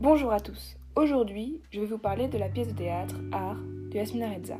Bonjour 0.00 0.32
à 0.32 0.38
tous. 0.38 0.76
Aujourd'hui, 0.94 1.60
je 1.72 1.80
vais 1.80 1.86
vous 1.86 1.98
parler 1.98 2.28
de 2.28 2.38
la 2.38 2.48
pièce 2.48 2.68
de 2.68 2.72
théâtre 2.72 3.16
Art 3.32 3.56
de 3.56 3.96
Yasmina 3.96 4.28
Reza. 4.32 4.58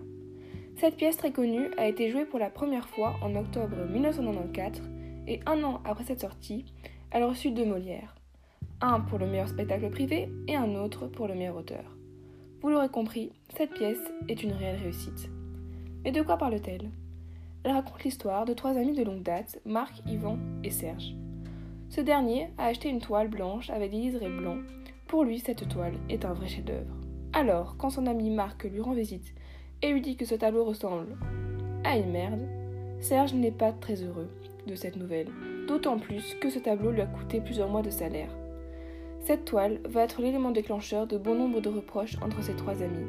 Cette 0.78 0.96
pièce 0.96 1.16
très 1.16 1.30
connue 1.30 1.70
a 1.78 1.86
été 1.86 2.10
jouée 2.10 2.24
pour 2.24 2.40
la 2.40 2.50
première 2.50 2.88
fois 2.88 3.14
en 3.22 3.36
octobre 3.36 3.76
1994 3.88 4.82
et 5.28 5.38
un 5.46 5.62
an 5.62 5.80
après 5.84 6.02
cette 6.02 6.22
sortie, 6.22 6.64
elle 7.12 7.22
a 7.22 7.28
reçu 7.28 7.52
deux 7.52 7.64
Molières. 7.64 8.16
Un 8.80 8.98
pour 8.98 9.20
le 9.20 9.28
meilleur 9.28 9.48
spectacle 9.48 9.88
privé 9.90 10.28
et 10.48 10.56
un 10.56 10.74
autre 10.74 11.06
pour 11.06 11.28
le 11.28 11.36
meilleur 11.36 11.54
auteur. 11.54 11.84
Vous 12.60 12.70
l'aurez 12.70 12.88
compris, 12.88 13.30
cette 13.56 13.74
pièce 13.74 14.02
est 14.26 14.42
une 14.42 14.52
réelle 14.52 14.80
réussite. 14.82 15.30
Mais 16.04 16.10
de 16.10 16.22
quoi 16.22 16.36
parle-t-elle? 16.36 16.90
Elle 17.62 17.72
raconte 17.74 18.02
l'histoire 18.02 18.44
de 18.44 18.54
trois 18.54 18.76
amis 18.76 18.96
de 18.96 19.04
longue 19.04 19.22
date, 19.22 19.60
Marc, 19.64 20.02
Yvan 20.04 20.36
et 20.64 20.70
Serge. 20.70 21.14
Ce 21.90 22.00
dernier 22.00 22.50
a 22.58 22.64
acheté 22.66 22.88
une 22.88 23.00
toile 23.00 23.28
blanche 23.28 23.70
avec 23.70 23.92
des 23.92 23.98
liserés 23.98 24.30
blancs 24.30 24.64
pour 25.08 25.24
lui, 25.24 25.38
cette 25.38 25.66
toile 25.68 25.94
est 26.10 26.24
un 26.26 26.34
vrai 26.34 26.46
chef-d'œuvre. 26.46 26.94
Alors, 27.32 27.76
quand 27.78 27.90
son 27.90 28.06
ami 28.06 28.30
Marc 28.30 28.64
lui 28.64 28.80
rend 28.80 28.92
visite 28.92 29.34
et 29.82 29.90
lui 29.90 30.02
dit 30.02 30.16
que 30.16 30.26
ce 30.26 30.34
tableau 30.34 30.64
ressemble 30.64 31.16
à 31.82 31.96
une 31.96 32.12
merde, 32.12 32.46
Serge 33.00 33.32
n'est 33.32 33.50
pas 33.50 33.72
très 33.72 34.02
heureux 34.02 34.28
de 34.66 34.74
cette 34.74 34.96
nouvelle, 34.96 35.28
d'autant 35.66 35.98
plus 35.98 36.34
que 36.34 36.50
ce 36.50 36.58
tableau 36.58 36.90
lui 36.90 37.00
a 37.00 37.06
coûté 37.06 37.40
plusieurs 37.40 37.70
mois 37.70 37.82
de 37.82 37.90
salaire. 37.90 38.28
Cette 39.20 39.46
toile 39.46 39.80
va 39.88 40.02
être 40.02 40.20
l'élément 40.20 40.50
déclencheur 40.50 41.06
de 41.06 41.16
bon 41.16 41.34
nombre 41.34 41.60
de 41.60 41.70
reproches 41.70 42.16
entre 42.22 42.42
ses 42.42 42.54
trois 42.54 42.82
amis. 42.82 43.06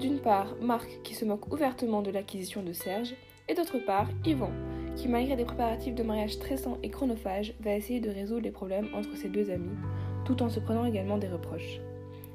D'une 0.00 0.18
part, 0.18 0.54
Marc 0.62 0.88
qui 1.04 1.14
se 1.14 1.24
moque 1.24 1.52
ouvertement 1.52 2.00
de 2.00 2.10
l'acquisition 2.10 2.62
de 2.62 2.72
Serge, 2.72 3.14
et 3.48 3.54
d'autre 3.54 3.78
part, 3.78 4.08
Yvan, 4.24 4.50
qui 4.96 5.08
malgré 5.08 5.36
des 5.36 5.44
préparatifs 5.44 5.94
de 5.94 6.02
mariage 6.02 6.32
stressants 6.32 6.78
et 6.82 6.88
chronophages, 6.88 7.54
va 7.60 7.74
essayer 7.74 8.00
de 8.00 8.10
résoudre 8.10 8.42
les 8.42 8.50
problèmes 8.50 8.88
entre 8.94 9.16
ses 9.16 9.28
deux 9.28 9.50
amis, 9.50 9.76
tout 10.26 10.42
en 10.42 10.50
se 10.50 10.60
prenant 10.60 10.84
également 10.84 11.16
des 11.16 11.28
reproches. 11.28 11.80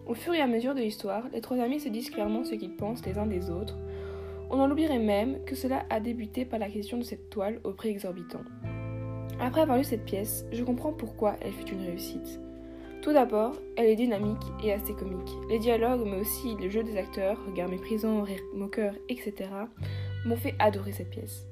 Au 0.07 0.15
fur 0.15 0.33
et 0.33 0.41
à 0.41 0.47
mesure 0.47 0.73
de 0.73 0.79
l'histoire, 0.79 1.25
les 1.31 1.41
trois 1.41 1.59
amis 1.59 1.79
se 1.79 1.89
disent 1.89 2.09
clairement 2.09 2.43
ce 2.43 2.55
qu'ils 2.55 2.75
pensent 2.75 3.05
les 3.05 3.17
uns 3.17 3.27
des 3.27 3.49
autres. 3.49 3.77
On 4.49 4.59
en 4.59 4.71
oublierait 4.71 4.99
même 4.99 5.43
que 5.45 5.55
cela 5.55 5.85
a 5.89 5.99
débuté 5.99 6.43
par 6.43 6.59
la 6.59 6.69
question 6.69 6.97
de 6.97 7.03
cette 7.03 7.29
toile 7.29 7.59
au 7.63 7.71
prix 7.71 7.89
exorbitant. 7.89 8.41
Après 9.39 9.61
avoir 9.61 9.77
lu 9.77 9.83
cette 9.83 10.05
pièce, 10.05 10.45
je 10.51 10.63
comprends 10.63 10.93
pourquoi 10.93 11.35
elle 11.41 11.53
fut 11.53 11.69
une 11.69 11.85
réussite. 11.85 12.39
Tout 13.01 13.13
d'abord, 13.13 13.53
elle 13.77 13.87
est 13.87 13.95
dynamique 13.95 14.43
et 14.63 14.73
assez 14.73 14.93
comique. 14.93 15.31
Les 15.49 15.57
dialogues, 15.59 16.05
mais 16.05 16.19
aussi 16.19 16.55
le 16.55 16.69
jeu 16.69 16.83
des 16.83 16.97
acteurs, 16.97 17.43
regard 17.47 17.69
méprisant, 17.69 18.21
rire 18.21 18.41
moqueur, 18.53 18.93
etc., 19.09 19.49
m'ont 20.25 20.35
fait 20.35 20.55
adorer 20.59 20.91
cette 20.91 21.09
pièce. 21.09 21.47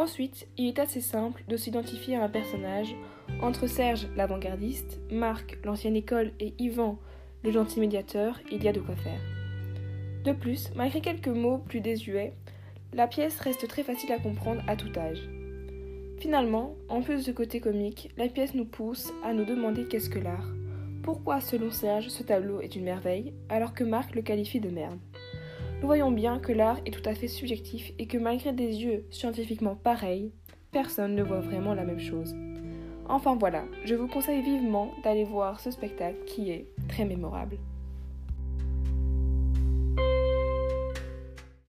Ensuite, 0.00 0.48
il 0.56 0.68
est 0.68 0.78
assez 0.78 1.02
simple 1.02 1.44
de 1.46 1.58
s'identifier 1.58 2.16
à 2.16 2.24
un 2.24 2.30
personnage 2.30 2.96
entre 3.42 3.66
Serge, 3.66 4.08
l'avant-gardiste, 4.16 4.98
Marc, 5.12 5.58
l'ancienne 5.62 5.94
école, 5.94 6.32
et 6.40 6.54
Yvan, 6.58 6.98
le 7.44 7.50
gentil 7.50 7.80
médiateur, 7.80 8.40
il 8.50 8.64
y 8.64 8.68
a 8.68 8.72
de 8.72 8.80
quoi 8.80 8.96
faire. 8.96 9.20
De 10.24 10.32
plus, 10.32 10.70
malgré 10.74 11.02
quelques 11.02 11.28
mots 11.28 11.58
plus 11.58 11.82
désuets, 11.82 12.32
la 12.94 13.08
pièce 13.08 13.38
reste 13.40 13.68
très 13.68 13.82
facile 13.82 14.10
à 14.12 14.18
comprendre 14.18 14.62
à 14.68 14.74
tout 14.74 14.98
âge. 14.98 15.28
Finalement, 16.18 16.76
en 16.88 17.02
plus 17.02 17.18
de 17.18 17.22
ce 17.22 17.30
côté 17.30 17.60
comique, 17.60 18.10
la 18.16 18.28
pièce 18.28 18.54
nous 18.54 18.64
pousse 18.64 19.12
à 19.22 19.34
nous 19.34 19.44
demander 19.44 19.84
qu'est-ce 19.84 20.08
que 20.08 20.18
l'art? 20.18 20.48
Pourquoi, 21.02 21.42
selon 21.42 21.70
Serge, 21.70 22.08
ce 22.08 22.22
tableau 22.22 22.62
est 22.62 22.74
une 22.74 22.84
merveille, 22.84 23.34
alors 23.50 23.74
que 23.74 23.84
Marc 23.84 24.14
le 24.14 24.22
qualifie 24.22 24.60
de 24.60 24.70
merde? 24.70 24.98
Nous 25.80 25.86
voyons 25.86 26.10
bien 26.10 26.38
que 26.38 26.52
l'art 26.52 26.78
est 26.84 26.90
tout 26.90 27.08
à 27.08 27.14
fait 27.14 27.26
subjectif 27.26 27.92
et 27.98 28.06
que 28.06 28.18
malgré 28.18 28.52
des 28.52 28.82
yeux 28.82 29.06
scientifiquement 29.10 29.74
pareils, 29.74 30.30
personne 30.72 31.14
ne 31.14 31.22
voit 31.22 31.40
vraiment 31.40 31.72
la 31.72 31.84
même 31.84 31.98
chose. 31.98 32.36
Enfin 33.08 33.34
voilà, 33.34 33.64
je 33.86 33.94
vous 33.94 34.06
conseille 34.06 34.42
vivement 34.42 34.90
d'aller 35.02 35.24
voir 35.24 35.58
ce 35.58 35.70
spectacle 35.70 36.22
qui 36.26 36.50
est 36.50 36.66
très 36.86 37.06
mémorable. 37.06 37.56